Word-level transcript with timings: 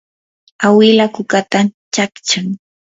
awila 0.65 1.05
kukatan 1.15 1.65
chaqchan. 1.93 2.45